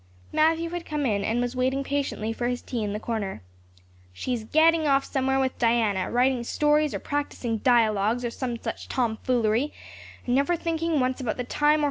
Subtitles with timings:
[0.33, 3.43] Matthew had come in and was waiting patiently for his tea in his corner.
[4.11, 9.71] "She's gadding off somewhere with Diana, writing stories or practicing dialogues or some such tomfoolery,
[10.25, 11.79] and never thinking once about the time or her duties.